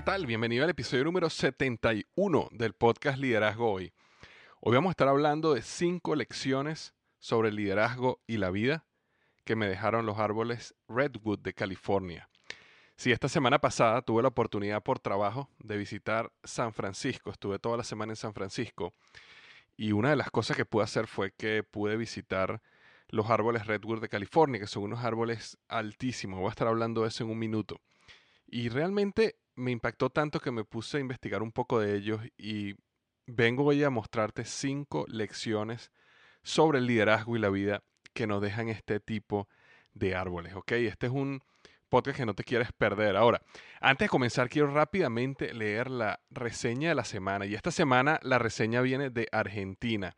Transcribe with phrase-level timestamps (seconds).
[0.00, 0.24] ¿Qué tal?
[0.24, 3.92] Bienvenido al episodio número 71 del podcast Liderazgo Hoy.
[4.60, 8.86] Hoy vamos a estar hablando de cinco lecciones sobre el liderazgo y la vida
[9.44, 12.30] que me dejaron los árboles Redwood de California.
[12.96, 17.30] Sí, esta semana pasada tuve la oportunidad por trabajo de visitar San Francisco.
[17.30, 18.94] Estuve toda la semana en San Francisco
[19.76, 22.62] y una de las cosas que pude hacer fue que pude visitar
[23.10, 26.40] los árboles Redwood de California, que son unos árboles altísimos.
[26.40, 27.82] Voy a estar hablando de eso en un minuto.
[28.50, 32.74] Y realmente me impactó tanto que me puse a investigar un poco de ellos y
[33.26, 35.92] vengo hoy a mostrarte cinco lecciones
[36.42, 39.48] sobre el liderazgo y la vida que nos dejan este tipo
[39.92, 40.72] de árboles, ¿ok?
[40.72, 41.40] Este es un
[41.88, 43.16] podcast que no te quieres perder.
[43.16, 43.42] Ahora,
[43.80, 47.46] antes de comenzar, quiero rápidamente leer la reseña de la semana.
[47.46, 50.16] Y esta semana la reseña viene de Argentina.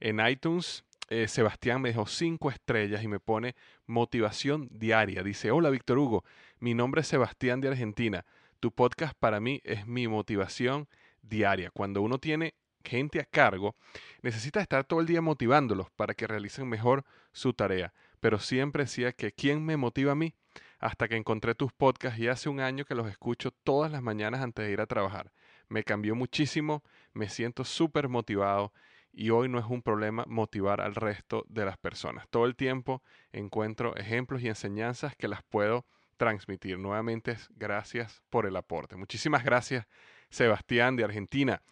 [0.00, 3.56] En iTunes, eh, Sebastián me dejó cinco estrellas y me pone
[3.86, 5.22] motivación diaria.
[5.22, 6.24] Dice, hola Víctor Hugo,
[6.64, 8.24] mi nombre es Sebastián de Argentina.
[8.58, 10.88] Tu podcast para mí es mi motivación
[11.20, 11.70] diaria.
[11.70, 13.76] Cuando uno tiene gente a cargo,
[14.22, 17.92] necesita estar todo el día motivándolos para que realicen mejor su tarea.
[18.18, 20.32] Pero siempre decía que ¿quién me motiva a mí?
[20.78, 24.40] Hasta que encontré tus podcasts y hace un año que los escucho todas las mañanas
[24.40, 25.32] antes de ir a trabajar.
[25.68, 26.82] Me cambió muchísimo,
[27.12, 28.72] me siento súper motivado
[29.12, 32.26] y hoy no es un problema motivar al resto de las personas.
[32.30, 33.02] Todo el tiempo
[33.32, 35.84] encuentro ejemplos y enseñanzas que las puedo
[36.16, 36.78] transmitir.
[36.78, 38.96] Nuevamente, gracias por el aporte.
[38.96, 39.86] Muchísimas gracias,
[40.30, 41.62] Sebastián de Argentina,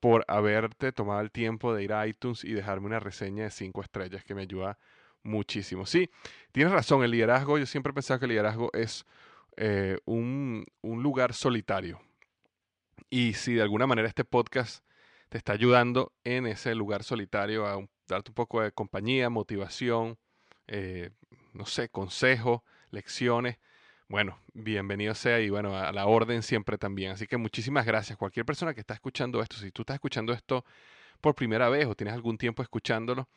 [0.00, 3.82] por haberte tomado el tiempo de ir a iTunes y dejarme una reseña de cinco
[3.82, 4.78] estrellas que me ayuda
[5.22, 5.86] muchísimo.
[5.86, 6.10] Sí,
[6.52, 9.04] tienes razón, el liderazgo, yo siempre he pensado que el liderazgo es
[9.56, 12.00] eh, un, un lugar solitario.
[13.10, 14.84] Y si de alguna manera este podcast
[15.28, 20.18] te está ayudando en ese lugar solitario a darte un poco de compañía, motivación,
[20.66, 21.10] eh,
[21.52, 23.58] no sé, consejo, lecciones,
[24.08, 27.12] bueno, bienvenido sea y bueno, a la orden siempre también.
[27.12, 28.18] Así que muchísimas gracias.
[28.18, 30.64] Cualquier persona que está escuchando esto, si tú estás escuchando esto
[31.20, 33.28] por primera vez o tienes algún tiempo escuchándolo,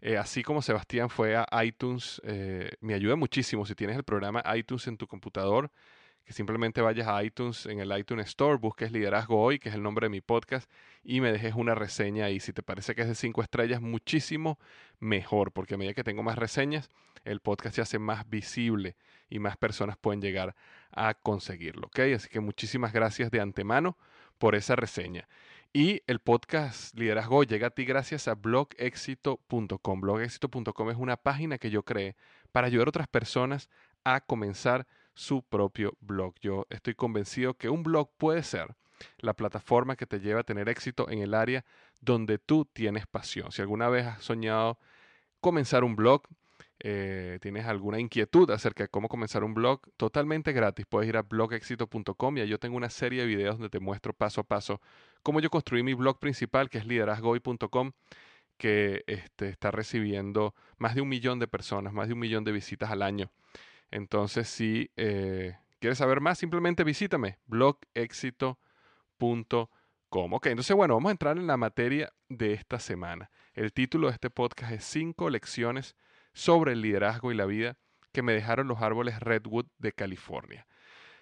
[0.00, 4.42] eh, así como Sebastián fue a iTunes, eh, me ayuda muchísimo si tienes el programa
[4.56, 5.70] iTunes en tu computador,
[6.24, 9.82] que simplemente vayas a iTunes en el iTunes Store, busques Liderazgo Hoy, que es el
[9.82, 10.70] nombre de mi podcast,
[11.02, 12.40] y me dejes una reseña ahí.
[12.40, 14.58] Si te parece que es de cinco estrellas, muchísimo
[14.98, 16.88] mejor, porque a medida que tengo más reseñas,
[17.24, 18.96] el podcast se hace más visible
[19.28, 20.54] y más personas pueden llegar
[20.92, 21.88] a conseguirlo.
[21.88, 22.00] ¿ok?
[22.14, 23.96] Así que muchísimas gracias de antemano
[24.38, 25.28] por esa reseña.
[25.72, 30.00] Y el podcast Liderazgo llega a ti gracias a blogexito.com.
[30.00, 32.16] Blogexito.com es una página que yo creé
[32.50, 33.70] para ayudar a otras personas
[34.02, 36.34] a comenzar su propio blog.
[36.40, 38.76] Yo estoy convencido que un blog puede ser
[39.18, 41.64] la plataforma que te lleva a tener éxito en el área
[42.00, 43.52] donde tú tienes pasión.
[43.52, 44.78] Si alguna vez has soñado
[45.40, 46.22] comenzar un blog,
[46.82, 51.22] eh, tienes alguna inquietud acerca de cómo comenzar un blog, totalmente gratis, puedes ir a
[51.22, 54.80] blogexito.com y ahí yo tengo una serie de videos donde te muestro paso a paso
[55.22, 57.92] cómo yo construí mi blog principal, que es liderazgoy.com,
[58.56, 62.52] que este, está recibiendo más de un millón de personas, más de un millón de
[62.52, 63.30] visitas al año.
[63.90, 70.32] Entonces, si eh, quieres saber más, simplemente visítame, blogexito.com.
[70.32, 73.30] Ok, entonces, bueno, vamos a entrar en la materia de esta semana.
[73.54, 75.96] El título de este podcast es 5 lecciones
[76.32, 77.76] sobre el liderazgo y la vida
[78.12, 80.66] que me dejaron los árboles Redwood de California.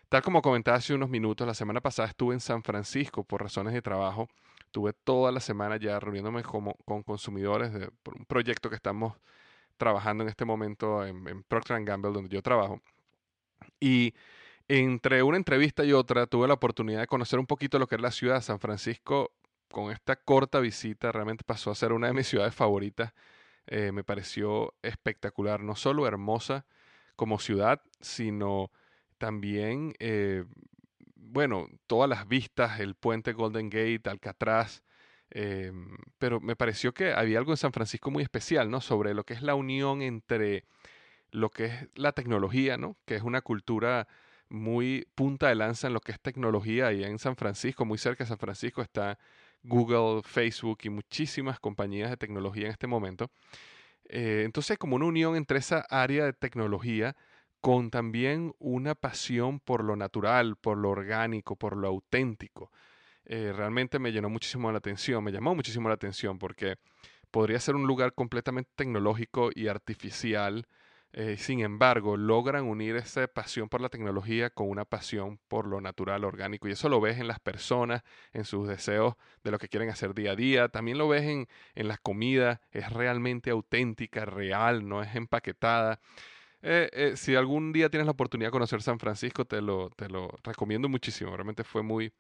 [0.08, 3.74] Tal como comentaba hace unos minutos, la semana pasada estuve en San Francisco por razones
[3.74, 4.28] de trabajo.
[4.70, 9.18] Tuve toda la semana ya reuniéndome con consumidores de, por un proyecto que estamos
[9.78, 12.82] trabajando en este momento en, en Procter Gamble, donde yo trabajo.
[13.80, 14.14] Y
[14.68, 18.00] entre una entrevista y otra tuve la oportunidad de conocer un poquito lo que es
[18.02, 18.36] la ciudad.
[18.36, 19.32] de San Francisco,
[19.70, 23.14] con esta corta visita, realmente pasó a ser una de mis ciudades favoritas
[23.70, 26.64] eh, me pareció espectacular, no solo hermosa
[27.16, 28.70] como ciudad, sino
[29.18, 30.44] también, eh,
[31.16, 34.82] bueno, todas las vistas, el puente Golden Gate, Alcatraz,
[35.30, 35.72] eh,
[36.18, 38.80] pero me pareció que había algo en San Francisco muy especial, ¿no?
[38.80, 40.64] Sobre lo que es la unión entre
[41.30, 42.96] lo que es la tecnología, ¿no?
[43.04, 44.08] Que es una cultura
[44.48, 46.92] muy punta de lanza en lo que es tecnología.
[46.92, 49.18] Y en San Francisco, muy cerca de San Francisco, está
[49.62, 53.30] Google, Facebook y muchísimas compañías de tecnología en este momento.
[54.08, 57.16] Eh, entonces, como una unión entre esa área de tecnología
[57.60, 62.70] con también una pasión por lo natural, por lo orgánico, por lo auténtico.
[63.28, 66.76] Eh, realmente me llenó muchísimo la atención, me llamó muchísimo la atención porque
[67.30, 70.66] podría ser un lugar completamente tecnológico y artificial,
[71.12, 75.80] eh, sin embargo, logran unir esa pasión por la tecnología con una pasión por lo
[75.80, 76.68] natural, orgánico.
[76.68, 78.02] Y eso lo ves en las personas,
[78.32, 80.68] en sus deseos de lo que quieren hacer día a día.
[80.68, 82.60] También lo ves en, en la comida.
[82.72, 86.00] Es realmente auténtica, real, no es empaquetada.
[86.62, 90.08] Eh, eh, si algún día tienes la oportunidad de conocer San Francisco, te lo, te
[90.08, 91.34] lo recomiendo muchísimo.
[91.36, 92.12] Realmente fue muy,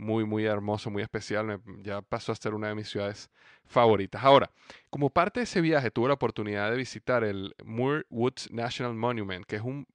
[0.00, 1.60] muy, muy hermoso, muy especial.
[1.82, 3.30] ya pasó a ser una de mis ciudades
[3.66, 4.24] favoritas.
[4.24, 4.50] Ahora,
[4.88, 9.44] como parte de ese viaje, tuve la oportunidad de visitar el Moore Woods National Monument,
[9.44, 9.86] que es un,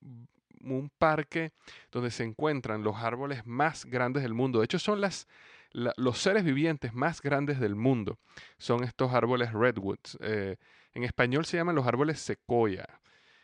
[0.61, 1.51] un parque
[1.91, 4.59] donde se encuentran los árboles más grandes del mundo.
[4.59, 5.27] De hecho, son las,
[5.73, 8.19] los seres vivientes más grandes del mundo.
[8.59, 10.17] Son estos árboles redwoods.
[10.21, 10.57] Eh,
[10.93, 12.85] en español se llaman los árboles sequoia.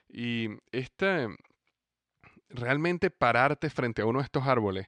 [0.07, 1.27] Y este,
[2.49, 4.87] realmente pararte frente a uno de estos árboles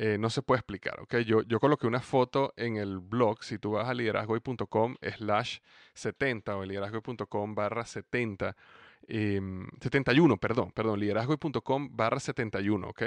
[0.00, 1.00] eh, no se puede explicar.
[1.00, 1.24] ¿okay?
[1.24, 5.58] Yo, yo coloqué una foto en el blog, si tú vas a liderazgoy.com slash
[5.94, 8.56] 70 o liderazgoy.com barra 70,
[9.08, 13.02] 71, em, perdón, perdón, liderazgoy.com barra 71, ¿ok?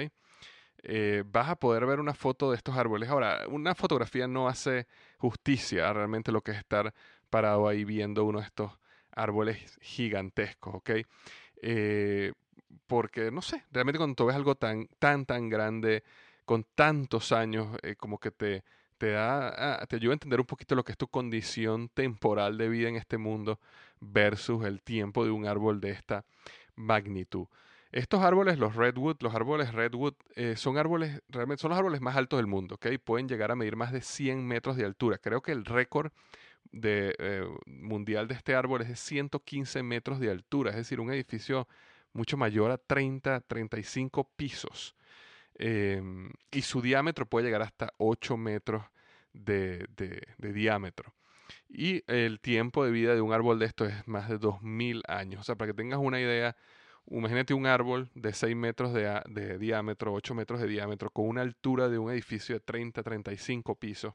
[0.84, 3.10] Eh, vas a poder ver una foto de estos árboles.
[3.10, 4.86] Ahora, una fotografía no hace
[5.18, 6.94] justicia a realmente lo que es estar
[7.30, 8.72] parado ahí viendo uno de estos
[9.12, 10.90] árboles gigantescos, ¿ok?
[11.62, 12.34] Eh,
[12.86, 16.04] porque, no sé, realmente cuando tú ves algo tan, tan, tan grande,
[16.52, 18.66] con tantos años, eh, como que te,
[18.98, 22.58] te, da, ah, te ayuda a entender un poquito lo que es tu condición temporal
[22.58, 23.58] de vida en este mundo
[24.02, 26.26] versus el tiempo de un árbol de esta
[26.76, 27.48] magnitud.
[27.94, 32.18] Estos árboles, los redwood, los árboles redwood, eh, son árboles, realmente son los árboles más
[32.18, 32.88] altos del mundo, ¿ok?
[33.02, 35.20] Pueden llegar a medir más de 100 metros de altura.
[35.20, 36.12] Creo que el récord
[36.74, 41.14] de, eh, mundial de este árbol es de 115 metros de altura, es decir, un
[41.14, 41.70] edificio
[42.12, 44.96] mucho mayor a 30, 35 pisos.
[45.56, 48.84] Em, y su diámetro puede llegar hasta 8 metros
[49.34, 49.88] de,
[50.38, 51.14] diámetro.
[51.70, 55.42] Y el tiempo de vida de un árbol de esto es más de 2000 años.
[55.42, 56.56] O sea, para que tengas una idea,
[57.10, 61.42] imagínate un árbol de 6 metros de, de, diámetro, 8 metros de diámetro, con una
[61.42, 64.14] altura de un edificio de 30, 35 pisos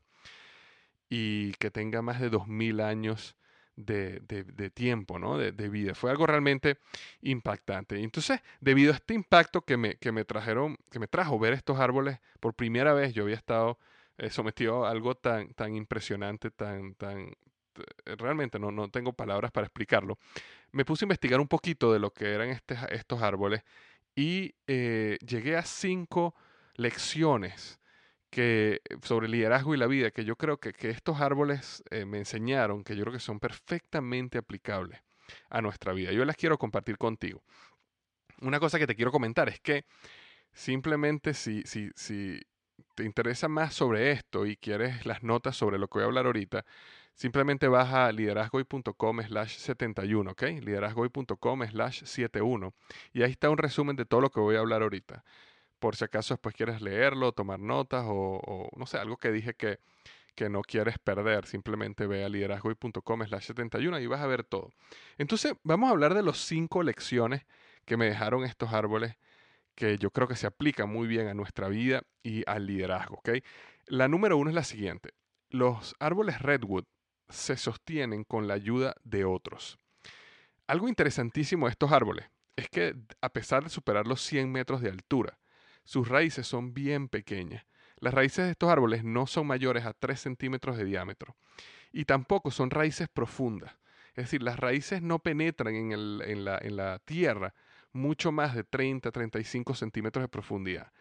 [1.08, 3.36] y que tenga más de 2000 años
[3.76, 5.38] de, de, tiempo, ¿no?
[5.38, 5.94] De, de, vida.
[5.94, 6.78] Fue algo realmente
[7.22, 8.00] impactante.
[8.02, 11.78] Entonces, debido a este impacto que me, que me trajeron, que me trajo ver estos
[11.78, 13.78] árboles por primera vez, yo había estado
[14.18, 17.32] eh, sometido a algo tan, tan impresionante, tan, tan,
[18.18, 20.18] realmente no, no tengo palabras para explicarlo.
[20.72, 23.62] Me puse a investigar un poquito de lo que eran este, estos árboles
[24.14, 26.34] y eh, llegué a cinco
[26.76, 27.78] lecciones
[28.36, 32.84] que, sobre liderazgo y la vida, que yo creo que, estos árboles eh, me enseñaron,
[32.84, 35.00] que yo creo que son perfectamente aplicables
[35.48, 36.12] a nuestra vida.
[36.12, 37.42] Yo las quiero compartir contigo.
[38.42, 39.86] Una cosa que te quiero comentar es que
[40.52, 42.42] simplemente si, si, si
[42.94, 46.26] te interesa más sobre esto y quieres las notas sobre lo que voy a hablar
[46.26, 46.66] ahorita,
[47.14, 50.42] simplemente vas a liderazgoy.com slash 71, ¿ok?
[50.42, 52.74] liderazgoy.com slash 71.
[53.14, 55.24] Y ahí está un resumen de todo lo que voy a hablar ahorita.
[55.78, 59.78] Por si acaso después quieres leerlo, tomar notas o, no sé, algo que dije que,
[60.34, 64.70] que no quieres perder, simplemente ve a liderazgoy.com slash 71 y vas a ver todo.
[65.18, 67.46] Entonces, vamos a hablar de las cinco lecciones
[67.84, 69.16] que me dejaron estos árboles
[69.76, 73.22] que yo creo que se aplica muy bien a nuestra vida y al liderazgo.
[73.86, 75.10] La número uno es la siguiente.
[75.50, 76.84] Los árboles redwood
[77.28, 79.78] se sostienen con la ayuda de otros.
[80.66, 84.90] Algo interesantísimo de estos árboles es que a pesar de superar los 100 metros de
[84.90, 85.38] altura,
[85.86, 87.64] sus raíces son bien pequeñas.
[87.98, 91.36] Las raíces de estos árboles no son mayores a 3 centímetros de diámetro
[91.92, 93.72] y tampoco son raíces profundas.
[94.10, 97.54] Es decir, las raíces no penetran en, la, tierra
[97.92, 100.92] mucho más de 30, 35 centímetros de profundidad.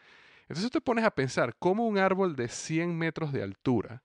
[0.44, 4.04] Entonces te pones a pensar cómo un árbol de 100 metros de altura,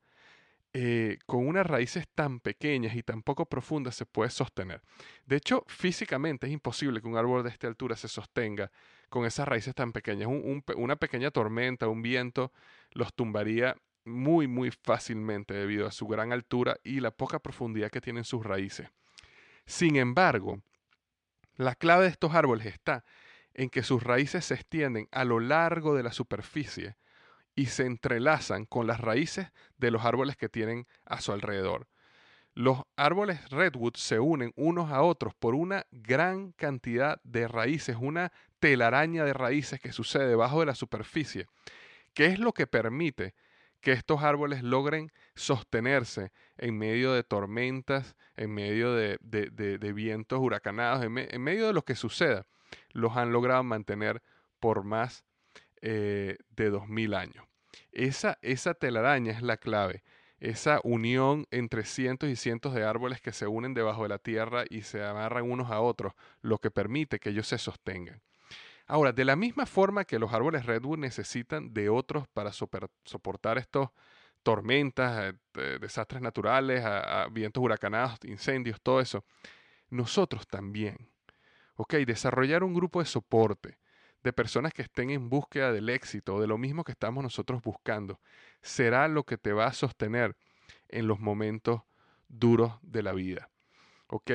[0.72, 4.80] eh, con unas raíces tan pequeñas y tan poco profundas, se puede sostener.
[5.26, 8.70] De hecho, físicamente es imposible que un árbol de esta altura se sostenga
[9.10, 10.28] con esas raíces tan pequeñas.
[10.76, 12.52] una pequeña tormenta, un viento,
[12.92, 18.00] los tumbaría muy, muy fácilmente debido a su gran altura y la poca profundidad que
[18.00, 18.88] tienen sus raíces.
[19.66, 20.62] Sin embargo,
[21.56, 23.04] la clave de estos árboles está
[23.52, 26.96] en que sus raíces se extienden a lo largo de la superficie
[27.54, 31.88] y se entrelazan con las raíces de los árboles que tienen a su alrededor.
[32.54, 38.32] Los árboles redwood se unen unos a otros por una gran cantidad de raíces, una
[38.60, 41.46] telaraña de raíces que sucede debajo de la superficie,
[42.14, 43.34] que es lo que permite
[43.80, 49.18] que estos árboles logren sostenerse en medio de tormentas, en medio de,
[49.94, 52.46] vientos huracanados, en, medio de lo que suceda,
[52.92, 54.22] los han logrado mantener
[54.60, 55.24] por más
[55.80, 57.46] eh, de dos mil años.
[57.92, 60.02] Esa, esa telaraña es la clave,
[60.40, 64.64] esa unión entre cientos y cientos de árboles que se unen debajo de la tierra
[64.68, 68.22] y se amarran unos a otros, lo que permite que ellos se sostengan.
[68.90, 73.90] Ahora, de la misma forma que los árboles redwood necesitan de otros para soportar estos
[74.42, 76.84] tormentas, eh, desastres naturales,
[77.30, 79.24] vientos huracanados, incendios, todo eso,
[79.90, 81.08] nosotros también.
[81.76, 83.78] Ok, desarrollar un grupo de soporte
[84.24, 88.18] de personas que estén en búsqueda del éxito, de lo mismo que estamos nosotros buscando,
[88.60, 90.36] será lo que te va a sostener
[90.88, 91.82] en los momentos
[92.26, 93.50] duros de la vida.
[94.08, 94.32] ¿Ok?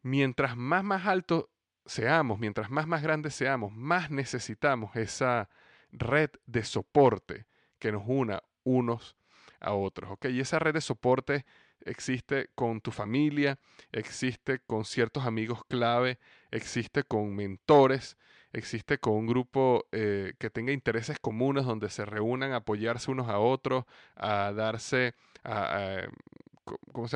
[0.00, 1.50] Mientras más más alto
[1.86, 5.48] seamos, mientras más más grandes seamos, más necesitamos esa
[5.92, 7.46] red de soporte
[7.78, 9.16] que nos una unos
[9.60, 10.18] a otros.
[10.22, 11.44] Y esa red de soporte
[11.84, 13.58] existe con tu familia,
[13.92, 16.18] existe con ciertos amigos clave,
[16.50, 18.16] existe con mentores,
[18.52, 23.28] existe con un grupo eh, que tenga intereses comunes donde se reúnan a apoyarse unos
[23.28, 23.84] a otros,
[24.16, 26.06] a darse, a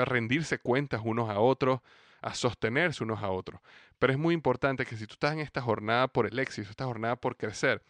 [0.04, 1.80] rendirse cuentas unos a otros,
[2.20, 3.60] a sostenerse unos a otros.
[3.98, 6.84] Pero es muy importante que si tú estás en esta jornada por el éxito, esta
[6.84, 7.82] jornada por crecer,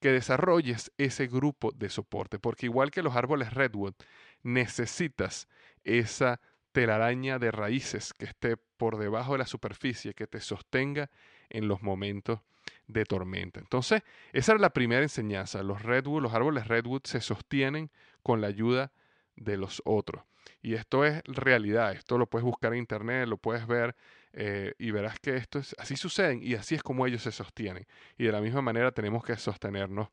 [0.00, 3.94] que desarrolles ese grupo de soporte, porque igual que los árboles redwood,
[4.42, 5.48] necesitas
[5.84, 6.40] esa
[6.72, 11.10] telaraña de raíces que esté por debajo de la superficie, que te sostenga
[11.48, 12.40] en los momentos
[12.86, 13.60] de tormenta.
[13.60, 14.02] Entonces,
[14.32, 15.62] esa es la primera enseñanza.
[15.62, 17.90] Los redwood, los árboles redwood se sostienen
[18.22, 18.92] con la ayuda
[19.36, 20.24] de los otros.
[20.62, 23.94] Y esto es realidad, esto lo puedes buscar en internet, lo puedes ver
[24.36, 27.86] eh, y verás que esto es, así suceden y así es como ellos se sostienen.
[28.18, 30.08] Y de la misma manera tenemos que sostenernos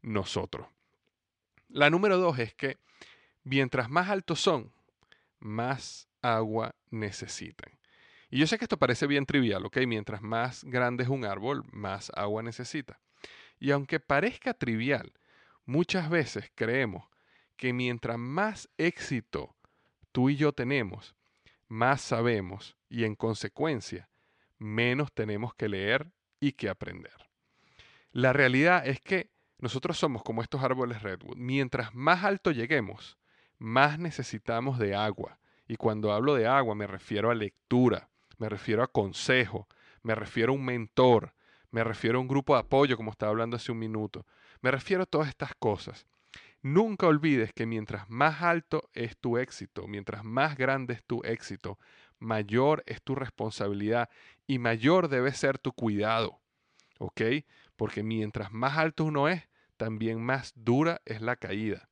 [0.00, 0.66] nosotros.
[1.68, 2.78] La número dos es que
[3.44, 4.72] mientras más altos son,
[5.38, 7.78] más agua necesitan.
[8.30, 9.78] Y yo sé que esto parece bien trivial, ¿ok?
[9.86, 13.00] Mientras más grande es un árbol, más agua necesita.
[13.58, 15.12] Y aunque parezca trivial,
[15.66, 17.04] muchas veces creemos
[17.56, 19.56] que mientras más éxito
[20.12, 21.14] tú y yo tenemos,
[21.68, 24.08] más sabemos y en consecuencia
[24.58, 26.10] menos tenemos que leer
[26.40, 27.12] y que aprender.
[28.10, 31.36] La realidad es que nosotros somos como estos árboles redwood.
[31.36, 33.18] Mientras más alto lleguemos,
[33.58, 35.38] más necesitamos de agua.
[35.66, 38.08] Y cuando hablo de agua me refiero a lectura,
[38.38, 39.68] me refiero a consejo,
[40.02, 41.34] me refiero a un mentor,
[41.70, 44.26] me refiero a un grupo de apoyo como estaba hablando hace un minuto.
[44.62, 46.06] Me refiero a todas estas cosas.
[46.62, 51.78] Nunca olvides que mientras más alto es tu éxito, mientras más grande es tu éxito,
[52.18, 54.08] mayor es tu responsabilidad
[54.46, 56.40] y mayor debe ser tu cuidado.
[56.98, 57.22] ¿Ok?
[57.76, 61.88] Porque mientras más alto uno es, también más dura es la caída.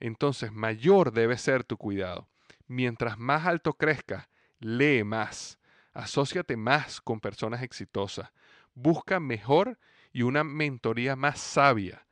[0.00, 2.26] Entonces, mayor debe ser tu cuidado.
[2.66, 5.60] Mientras más alto crezcas, lee más,
[5.92, 8.30] asóciate más con personas exitosas,
[8.74, 9.78] busca mejor
[10.12, 12.06] y una mentoría más sabia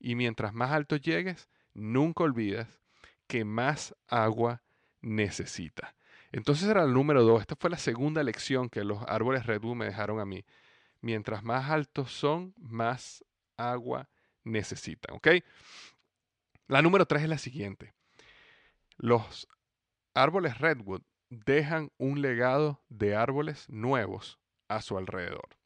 [0.00, 2.66] Y mientras más alto llegues, nunca olvides
[3.26, 4.62] que más agua
[5.00, 5.94] necesita.
[6.32, 7.40] Entonces era el número dos.
[7.40, 10.44] Esta fue la segunda lección que los árboles redwood me dejaron a mí.
[11.00, 13.24] Mientras más altos son, más
[13.56, 14.08] agua
[14.42, 15.16] necesitan.
[15.16, 15.28] ¿Ok?
[16.66, 17.92] La número tres es la siguiente.
[18.96, 19.48] Los
[20.14, 24.38] árboles redwood dejan un legado de árboles nuevos
[24.68, 25.59] a su alrededor.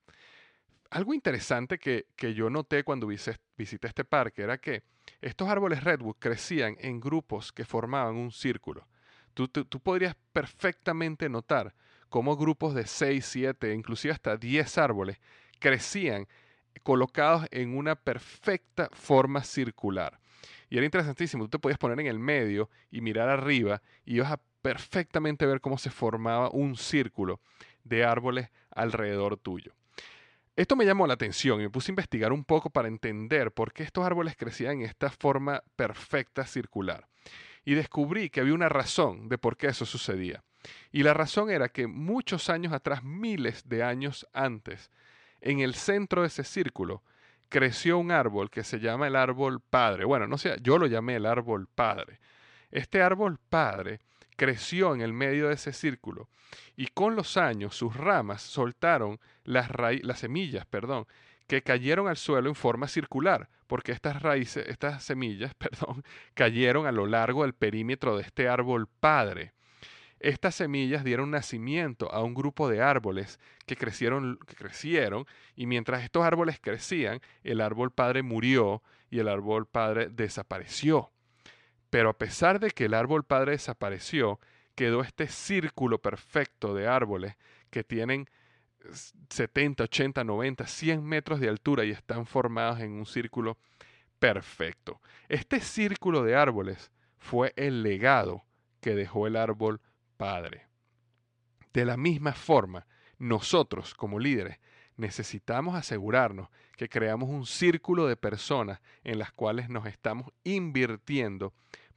[0.94, 4.84] Algo interesante que, yo noté cuando visité este parque era que
[5.20, 8.86] estos árboles redwood crecían en grupos que formaban un círculo.
[9.34, 9.48] Tú,
[9.82, 11.74] podrías perfectamente notar
[12.08, 15.18] cómo grupos de 6, 7, inclusive hasta 10 árboles
[15.58, 16.28] crecían
[16.84, 20.20] colocados en una perfecta forma circular.
[20.70, 24.30] Y era interesantísimo, tú te podías poner en el medio y mirar arriba y ibas
[24.30, 27.40] a perfectamente ver cómo se formaba un círculo
[27.82, 29.74] de árboles alrededor tuyo.
[30.56, 33.72] Esto me llamó la atención y me puse a investigar un poco para entender por
[33.72, 37.08] qué estos árboles crecían en esta forma perfecta circular.
[37.64, 40.44] Y descubrí que había una razón de por qué eso sucedía.
[40.92, 44.90] Y la razón era que muchos años atrás, miles de años antes,
[45.40, 47.02] en el centro de ese círculo,
[47.48, 50.04] creció un árbol que se llama el árbol padre.
[50.04, 52.20] Bueno, no sé, yo lo llamé el árbol padre.
[52.70, 54.00] Este árbol padre
[54.36, 56.28] creció en el medio de ese círculo
[56.76, 59.70] y con los años sus ramas soltaron las,
[60.02, 61.06] las semillas, perdón,
[61.46, 66.02] que cayeron al suelo en forma circular, porque estas raíces, estas semillas, perdón,
[66.34, 69.52] cayeron a lo largo del perímetro de este árbol padre.
[70.20, 76.02] Estas semillas dieron nacimiento a un grupo de árboles que crecieron, que crecieron y mientras
[76.02, 81.13] estos árboles crecían, el árbol padre murió y el árbol padre desapareció.
[81.94, 84.40] Pero a pesar de que el árbol padre desapareció,
[84.74, 87.36] quedó este círculo perfecto de árboles
[87.70, 88.28] que tienen
[89.30, 93.58] 70, 80, 90, 100 metros de altura y están formados en un círculo
[94.18, 95.00] perfecto.
[95.28, 98.42] Este círculo de árboles fue el legado
[98.80, 99.80] que dejó el árbol
[100.16, 100.66] padre.
[101.72, 104.58] De la misma forma, nosotros como líderes
[104.96, 111.54] necesitamos asegurarnos que creamos un círculo de personas en las cuales nos estamos invirtiendo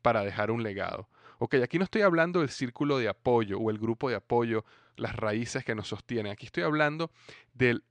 [0.07, 1.09] para dejar un legado.
[1.37, 4.63] Ok, aquí no estoy hablando del círculo de apoyo o el grupo de apoyo,
[4.95, 6.31] las raíces que nos sostienen.
[6.31, 7.11] Aquí estoy hablando
[7.53, 7.81] de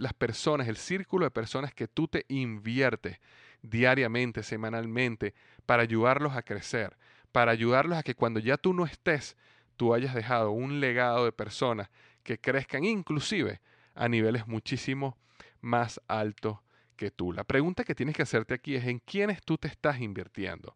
[0.00, 3.20] las personas, el círculo de personas que tú te inviertes
[3.62, 5.32] diariamente, semanalmente,
[5.64, 6.96] para ayudarlos a crecer,
[7.30, 9.36] para ayudarlos a que cuando ya tú no estés,
[9.76, 11.88] tú hayas dejado un legado de personas
[12.24, 13.60] que crezcan inclusive
[13.94, 15.16] a niveles muchísimo
[15.60, 16.58] más altos
[16.96, 17.32] que tú.
[17.32, 20.74] La pregunta que tienes que hacerte aquí es en quiénes tú te estás invirtiendo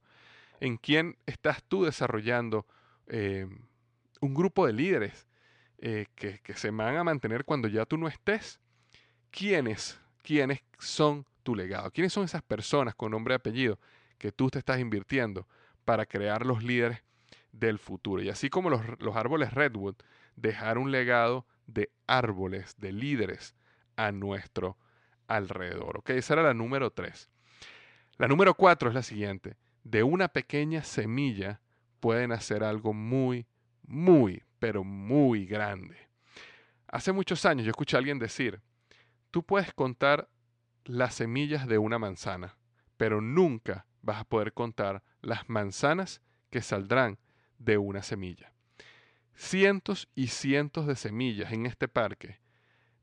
[0.65, 2.67] en quién estás tú desarrollando
[3.07, 3.47] eh,
[4.23, 5.27] un grupo de líderes
[5.77, 8.61] eh, que, se van a mantener cuando ya tú no estés.
[9.31, 11.91] ¿Quiénes, quiénes son tu legado?
[11.91, 13.79] ¿Quiénes son esas personas con nombre y apellido
[14.17, 15.47] que tú te estás invirtiendo
[15.85, 17.03] para crear los líderes
[17.53, 18.23] del futuro?
[18.23, 19.97] Y así como los, los árboles Redwood,
[20.35, 23.55] dejar un legado de árboles, de líderes
[23.97, 24.79] a nuestro
[25.27, 25.99] alrededor.
[25.99, 27.29] Ok, esa era la número tres.
[28.17, 31.61] La número cuatro es la siguiente de una pequeña semilla
[32.01, 33.47] pueden hacer algo muy,
[33.83, 35.97] muy, pero muy grande.
[36.89, 38.61] Hace muchos años yo escuché a alguien decir,
[39.31, 40.29] tú puedes contar
[40.85, 42.57] las semillas de una manzana,
[42.97, 46.21] pero nunca vas a poder contar las manzanas
[46.51, 47.19] que saldrán
[47.59, 48.53] de una semilla.
[49.35, 52.39] Cientos y cientos de semillas en este parque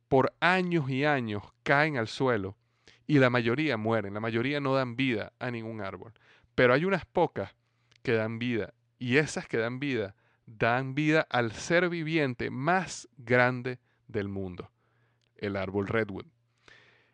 [0.08, 2.58] por años y años caen al suelo
[3.08, 6.13] y la mayoría mueren, la mayoría no dan vida a ningún árbol.
[6.56, 7.56] Pero hay unas pocas
[8.04, 13.80] que dan vida y esas que dan vida dan vida al ser viviente más grande
[14.08, 14.70] del mundo,
[15.38, 16.26] el árbol redwood.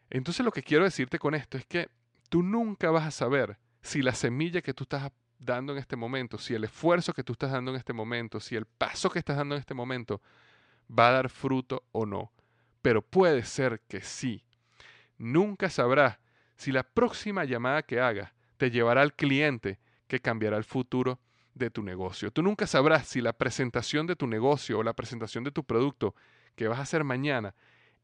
[0.10, 1.90] Entonces lo que quiero decirte con esto es que
[2.30, 6.38] tú nunca vas a saber si la semilla que tú estás dando en este momento,
[6.38, 9.38] si el esfuerzo que tú estás dando en este momento, si el paso que estás
[9.38, 10.22] dando en este momento
[10.90, 12.32] va a dar fruto o no.
[12.82, 14.44] Pero puede ser que sí.
[15.18, 16.20] Nunca sabrás
[16.56, 21.20] si la próxima llamada que hagas te llevará al cliente que cambiará el futuro
[21.54, 22.32] de tu negocio.
[22.32, 26.16] Tú nunca sabrás si la presentación de tu negocio o la presentación de tu producto
[26.56, 27.56] que vas a hacer mañana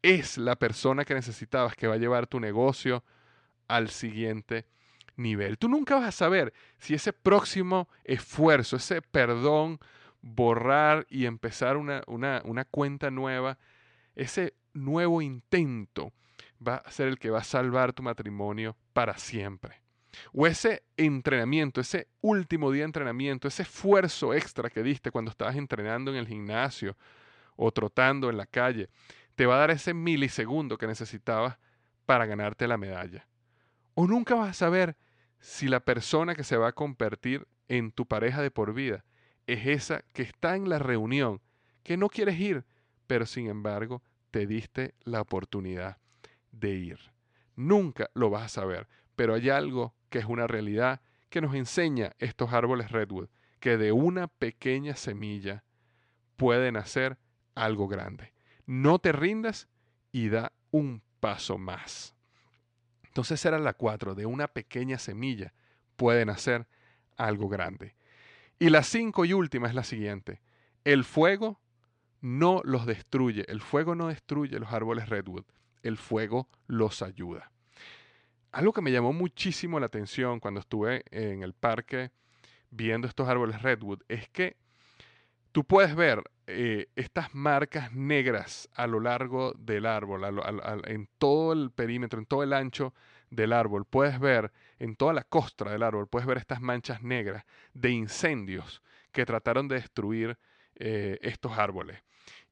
[0.02, 3.04] es la persona que necesitabas que va a llevar tu negocio
[3.68, 4.66] al siguiente
[5.16, 5.58] nivel.
[5.58, 9.80] Tú nunca vas a saber si ese próximo esfuerzo, ese perdón,
[10.22, 13.58] borrar y empezar una, una, cuenta nueva,
[14.16, 16.14] ese nuevo intento
[16.66, 19.83] va a ser el que va a salvar tu matrimonio para siempre.
[20.34, 25.56] O ese entrenamiento, ese último día de entrenamiento, ese esfuerzo extra que diste cuando estabas
[25.56, 26.96] entrenando en el gimnasio
[27.56, 28.90] o trotando en la calle,
[29.36, 31.58] te va a dar ese milisegundo que necesitabas
[32.06, 33.28] para ganarte la medalla.
[33.96, 34.96] O nunca vas a saber
[35.40, 39.04] si la persona que se va a convertir en tu pareja de por vida
[39.48, 41.42] es esa que está en la reunión,
[41.84, 42.66] que no quieres ir,
[43.08, 45.98] pero sin embargo te diste la oportunidad
[46.52, 47.00] de ir.
[47.56, 52.12] Nunca lo vas a saber, pero hay algo que es una realidad que nos enseña
[52.20, 55.64] estos árboles redwood, que de una pequeña semilla
[56.38, 57.18] pueden hacer
[57.56, 58.32] algo grande.
[58.68, 59.68] No te rindas
[60.12, 62.14] y da un paso más.
[63.08, 65.56] Entonces era la cuatro, de una pequeña semilla
[65.96, 66.68] pueden hacer
[67.18, 67.96] algo grande.
[68.60, 70.44] Y la cinco y última es la siguiente.
[70.84, 71.60] El fuego
[72.22, 73.46] no los destruye.
[73.48, 75.46] El fuego no destruye los árboles redwood.
[75.82, 77.52] El fuego los ayuda.
[78.54, 82.12] Algo que me llamó muchísimo la atención cuando estuve en el parque
[82.70, 84.58] viendo estos árboles redwood es que
[85.52, 90.24] tú puedes ver eh, estas marcas negras a lo largo del árbol,
[90.86, 92.94] en todo el perímetro, en todo el ancho
[93.32, 93.86] del árbol.
[93.86, 98.84] Puedes ver en toda la costra del árbol, puedes ver estas manchas negras de incendios
[99.12, 100.38] que trataron de destruir
[100.76, 102.04] eh, estos árboles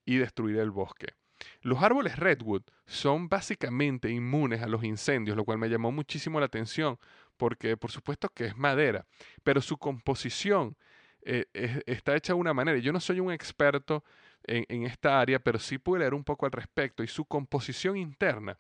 [0.04, 1.14] y destruir el bosque.
[1.62, 6.46] Los árboles redwood son básicamente inmunes a los incendios, lo cual me llamó muchísimo la
[6.48, 6.98] atención,
[7.38, 9.06] porque por supuesto que es madera,
[9.44, 10.78] pero su composición
[11.24, 11.46] eh,
[11.86, 12.78] está hecha de una manera.
[12.80, 14.04] Yo no soy un experto
[14.44, 17.98] en, en, esta área, pero sí pude leer un poco al respecto y su composición
[17.98, 18.58] interna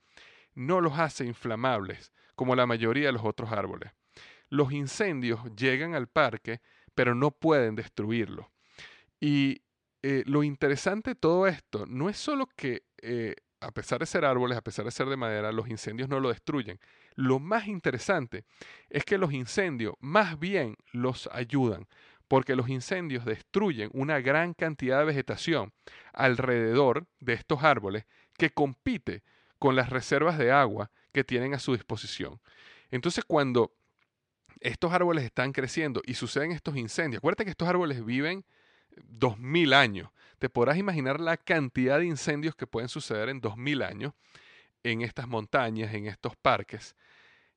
[0.53, 3.91] no los hace inflamables como la mayoría de los otros árboles.
[4.49, 6.61] Los incendios llegan al parque,
[6.93, 8.51] pero no pueden destruirlo.
[9.19, 9.61] Y
[10.03, 14.25] eh, lo interesante de todo esto no es solo que, eh, a pesar de ser
[14.25, 16.79] árboles, a pesar de ser de madera, los incendios no lo destruyen.
[17.15, 18.45] Lo más interesante
[18.89, 21.87] es que los incendios más bien los ayudan,
[22.27, 25.73] porque los incendios destruyen una gran cantidad de vegetación
[26.13, 28.05] alrededor de estos árboles
[28.37, 29.21] que compite
[29.59, 32.39] con las reservas de agua que tienen a su disposición.
[32.89, 33.73] Entonces, cuando
[34.59, 38.43] estos árboles están creciendo y suceden estos incendios, acuérdate que estos árboles viven
[39.03, 40.09] dos mil años.
[40.39, 44.13] Te podrás imaginar la cantidad de incendios que pueden suceder en dos mil años
[44.83, 46.95] en estas montañas, en estos parques.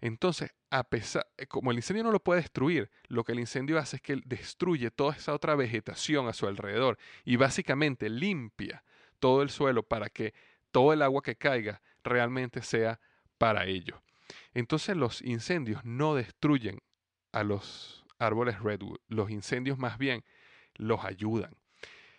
[0.00, 3.78] Entonces, a pesar, eh, como el incendio no lo puede destruir, lo que el incendio
[3.78, 8.84] hace es que destruye toda esa otra vegetación a su alrededor y básicamente limpia
[9.18, 10.34] todo el suelo para que
[10.70, 13.00] todo el agua que caiga realmente sea
[13.38, 14.02] para ello.
[14.52, 16.80] Entonces los incendios no destruyen
[17.32, 20.24] a los árboles redwood, los incendios más bien
[20.76, 21.54] los ayudan.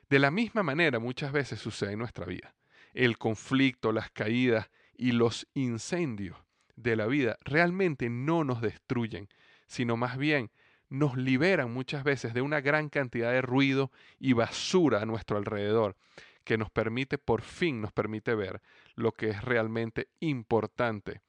[0.10, 2.54] De la misma manera muchas veces sucede en nuestra vida.
[2.94, 6.38] El conflicto, las caídas y los incendios
[6.76, 9.30] de la vida realmente no nos destruyen,
[9.68, 10.52] sino más bien
[10.90, 15.96] nos liberan muchas veces de una gran cantidad de ruido y basura a nuestro alrededor,
[16.44, 18.62] que nos permite, por fin nos permite ver
[18.94, 21.22] lo que es realmente importante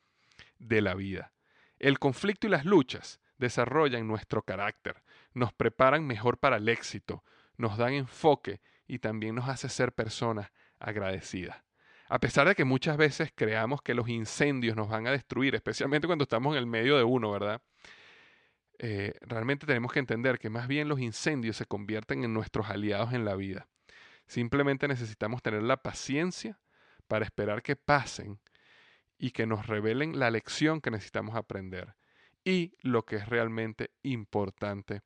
[0.58, 1.32] de la vida.
[1.78, 5.02] El conflicto y las luchas desarrollan nuestro carácter,
[5.36, 7.22] nos preparan mejor para el éxito,
[7.58, 11.62] nos dan enfoque y también nos hace ser personas agradecidas.
[12.08, 16.06] A pesar de que muchas veces creamos que los incendios nos van a destruir, especialmente
[16.06, 17.60] cuando estamos en el medio de uno, ¿verdad?
[18.78, 23.12] Eh, realmente tenemos que entender que más bien los incendios se convierten en nuestros aliados
[23.12, 23.68] en la vida.
[24.26, 26.58] Simplemente necesitamos tener la paciencia
[27.08, 28.40] para esperar que pasen
[29.18, 31.94] y que nos revelen la lección que necesitamos aprender
[32.42, 35.02] y lo que es realmente importante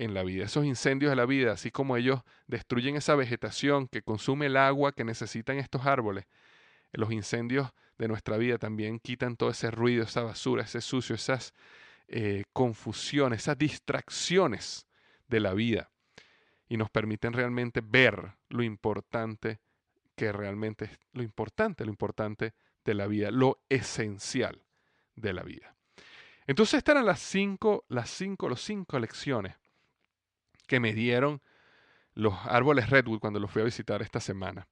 [0.00, 0.44] en la vida.
[0.44, 4.92] Esos incendios de la vida, así como ellos destruyen esa vegetación que consume el agua
[4.92, 6.24] que necesitan estos árboles,
[6.92, 11.52] los incendios de nuestra vida también quitan todo ese ruido, esa basura, ese sucio, esas
[12.08, 14.86] eh, confusiones, esas distracciones
[15.28, 15.90] de la vida
[16.66, 19.60] y nos permiten realmente ver lo importante
[20.16, 22.54] que realmente es lo importante, lo importante
[22.86, 24.64] de la vida, lo esencial
[25.14, 25.76] de la vida.
[26.46, 29.60] Entonces estas eran las cinco, las cinco, los cinco lecciones
[30.70, 31.42] que me dieron
[32.14, 34.68] los árboles Redwood cuando los fui a visitar esta semana.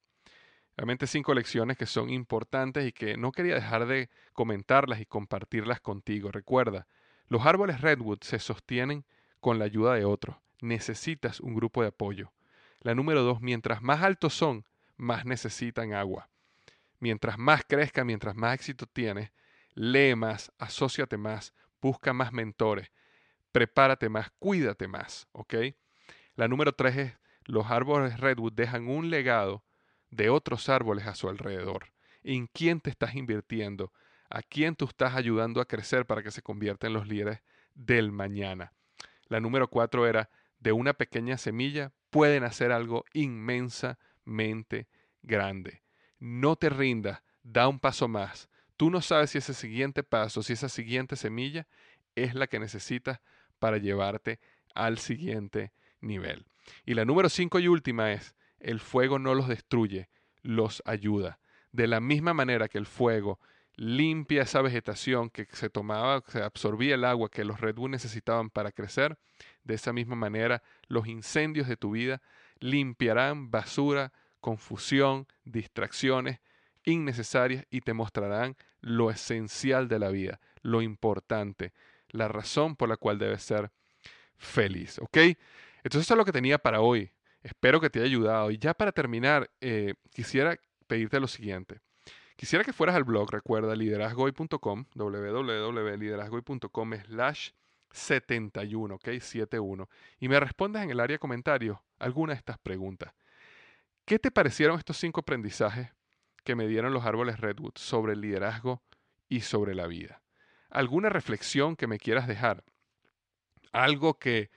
[0.77, 5.81] Realmente cinco lecciones que son importantes y que no quería dejar de comentarlas y compartirlas
[5.81, 6.31] contigo.
[6.31, 6.87] Recuerda,
[7.27, 9.05] los árboles Redwood se sostienen
[9.41, 12.33] con la ayuda de otros necesitas un grupo de apoyo.
[12.81, 14.65] La número dos, mientras más altos son,
[14.97, 16.29] más necesitan agua.
[17.01, 19.31] Mientras más crezca, mientras más éxito tienes,
[19.75, 22.91] lee más, asóciate más, busca más mentores,
[23.53, 25.55] prepárate más, cuídate más, ¿ok?
[26.39, 27.13] La número tres es,
[27.47, 29.65] los árboles Redwood dejan un legado
[30.13, 31.87] de otros árboles a su alrededor.
[32.23, 33.93] ¿En quién te estás invirtiendo?
[34.31, 37.41] ¿A quién tú estás ayudando a crecer para que se convierta en los líderes
[37.75, 38.73] del mañana?
[39.27, 44.87] La número cuatro era, de una pequeña semilla pueden hacer algo inmensamente
[45.23, 45.83] grande.
[46.21, 48.49] No te rindas, da un paso más.
[48.77, 51.67] tú no sabes si ese siguiente paso, si esa siguiente semilla
[52.15, 53.19] es la que necesitas
[53.59, 54.39] para llevarte
[54.73, 56.47] al siguiente nivel.
[56.85, 60.09] Y la número cinco y última es, el fuego no los destruye,
[60.43, 61.39] los ayuda.
[61.73, 63.41] De la misma manera que el fuego
[63.77, 68.73] limpia esa vegetación que se tomaba, se absorbía el agua que los Red necesitaban para
[68.73, 69.19] crecer,
[69.63, 72.21] de esa misma manera los incendios de tu vida
[72.59, 76.41] limpiarán basura, confusión, distracciones
[76.85, 81.73] innecesarias y te mostrarán lo esencial de la vida, lo importante,
[82.09, 83.71] la razón por la cual debes ser
[84.37, 84.99] feliz.
[84.99, 85.19] ¿Ok?
[85.85, 87.13] Entonces eso es lo que tenía para hoy.
[87.43, 88.51] Espero que te haya ayudado.
[88.51, 91.81] Y ya para terminar, eh, quisiera pedirte lo siguiente.
[92.37, 97.51] Quisiera que fueras al blog, recuerda, liderazgoy.com, www.liderazgoy.com slash
[97.91, 99.09] 71, ¿ok?
[99.21, 99.89] 71.
[100.21, 103.13] Y me respondas en el área de comentarios alguna de estas preguntas.
[104.05, 105.91] ¿Qué te parecieron estos cinco aprendizajes
[106.45, 108.83] que me dieron los árboles Redwood sobre el liderazgo
[109.29, 110.23] y sobre la vida?
[110.71, 112.63] ¿Alguna reflexión que me quieras dejar?
[113.73, 114.51] Algo que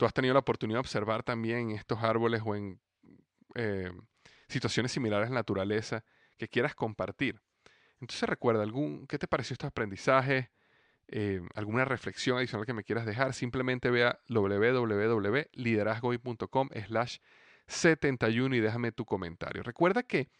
[0.00, 2.80] tú has tenido la oportunidad de observar también estos árboles o en
[3.54, 3.92] eh,
[4.48, 6.02] situaciones similares en la naturaleza
[6.38, 7.38] que quieras compartir.
[8.00, 10.48] Entonces recuerda, algún, ¿qué te pareció estos aprendizajes?
[11.08, 17.18] Eh, alguna reflexión adicional que me quieras dejar, simplemente ve a www.liderazgoy.com slash
[17.66, 19.62] 71 y déjame tu comentario.
[19.62, 20.30] Recuerda que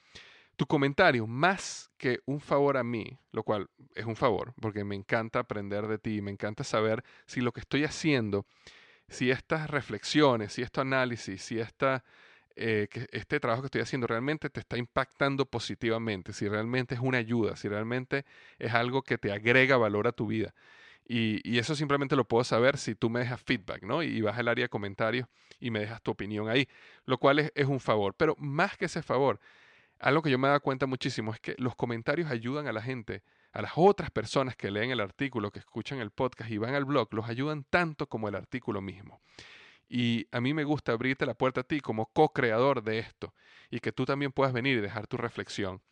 [0.56, 4.94] tu comentario, más que un favor a mí, lo cual es un favor, porque me
[4.94, 8.46] encanta aprender de ti, me encanta saber si lo que estoy haciendo,
[9.10, 12.02] si estas reflexiones, si este análisis, si esta
[12.56, 17.18] eh, este trabajo que estoy haciendo realmente te está impactando positivamente, si realmente es una
[17.18, 18.24] ayuda, si realmente
[18.58, 20.54] es algo que te agrega valor a tu vida.
[21.06, 24.02] Y, eso simplemente lo puedo saber si tú me dejas feedback, ¿no?
[24.02, 25.26] Y vas al área de comentarios
[25.58, 26.68] y me dejas tu opinión ahí,
[27.04, 28.14] lo cual es, es un favor.
[28.16, 29.40] Pero más que ese favor,
[29.98, 32.82] algo que yo me he dado cuenta muchísimo es que los comentarios ayudan a la
[32.82, 36.74] gente, a las otras personas que leen el artículo, que escuchan el podcast y van
[36.74, 39.20] al blog, los ayudan tanto como el artículo mismo.
[39.88, 43.34] Y a mí me gusta abrirte la puerta a ti como co-creador de esto
[43.70, 45.82] y que tú también puedas venir y dejar tu reflexión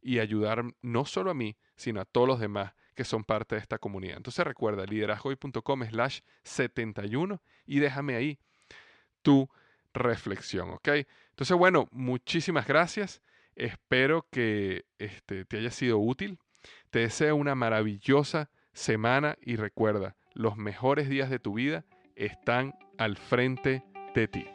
[0.00, 3.60] y ayudar no solo a mí, sino a todos los demás que son parte de
[3.60, 4.16] esta comunidad.
[4.16, 8.38] Entonces recuerda liderazgoy.com slash 71 y déjame ahí
[9.22, 9.48] tu
[9.92, 10.88] reflexión, ¿ok?
[11.30, 13.22] Entonces, bueno, muchísimas gracias.
[13.54, 16.38] Espero que este, te haya sido útil.
[16.90, 21.84] Te deseo una maravillosa semana y recuerda, los mejores días de tu vida
[22.16, 24.46] están al frente de ti.